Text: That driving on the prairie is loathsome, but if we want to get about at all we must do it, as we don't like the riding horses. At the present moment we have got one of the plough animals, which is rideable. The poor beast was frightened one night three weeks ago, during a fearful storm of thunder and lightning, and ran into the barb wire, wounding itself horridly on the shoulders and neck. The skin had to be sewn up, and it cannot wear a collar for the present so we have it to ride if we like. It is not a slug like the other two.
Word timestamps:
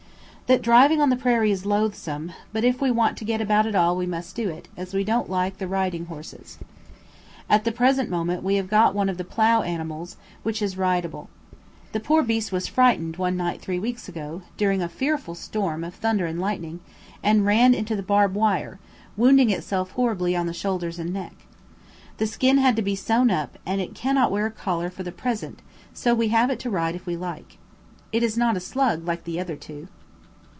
That 0.51 0.61
driving 0.61 0.99
on 0.99 1.09
the 1.09 1.15
prairie 1.15 1.49
is 1.53 1.65
loathsome, 1.65 2.33
but 2.51 2.65
if 2.65 2.81
we 2.81 2.91
want 2.91 3.15
to 3.17 3.23
get 3.23 3.39
about 3.39 3.65
at 3.65 3.73
all 3.73 3.95
we 3.95 4.05
must 4.05 4.35
do 4.35 4.49
it, 4.49 4.67
as 4.75 4.93
we 4.93 5.05
don't 5.05 5.29
like 5.29 5.57
the 5.59 5.65
riding 5.67 6.07
horses. 6.07 6.57
At 7.49 7.63
the 7.63 7.71
present 7.71 8.09
moment 8.09 8.43
we 8.43 8.55
have 8.55 8.67
got 8.67 8.93
one 8.93 9.07
of 9.07 9.15
the 9.15 9.23
plough 9.23 9.61
animals, 9.61 10.17
which 10.43 10.61
is 10.61 10.75
rideable. 10.77 11.29
The 11.93 12.01
poor 12.01 12.21
beast 12.21 12.51
was 12.51 12.67
frightened 12.67 13.15
one 13.15 13.37
night 13.37 13.61
three 13.61 13.79
weeks 13.79 14.09
ago, 14.09 14.41
during 14.57 14.81
a 14.81 14.89
fearful 14.89 15.35
storm 15.35 15.85
of 15.85 15.95
thunder 15.95 16.25
and 16.25 16.37
lightning, 16.41 16.81
and 17.23 17.45
ran 17.45 17.73
into 17.73 17.95
the 17.95 18.03
barb 18.03 18.35
wire, 18.35 18.77
wounding 19.15 19.51
itself 19.51 19.91
horridly 19.91 20.35
on 20.35 20.47
the 20.47 20.53
shoulders 20.53 20.99
and 20.99 21.13
neck. 21.13 21.33
The 22.17 22.27
skin 22.27 22.57
had 22.57 22.75
to 22.75 22.81
be 22.81 22.97
sewn 22.97 23.31
up, 23.31 23.57
and 23.65 23.79
it 23.79 23.95
cannot 23.95 24.33
wear 24.33 24.47
a 24.47 24.51
collar 24.51 24.89
for 24.89 25.03
the 25.03 25.13
present 25.13 25.61
so 25.93 26.13
we 26.13 26.27
have 26.27 26.49
it 26.49 26.59
to 26.59 26.69
ride 26.69 26.95
if 26.95 27.05
we 27.05 27.15
like. 27.15 27.57
It 28.11 28.21
is 28.21 28.35
not 28.37 28.57
a 28.57 28.59
slug 28.59 29.05
like 29.07 29.23
the 29.23 29.39
other 29.39 29.55
two. 29.55 29.87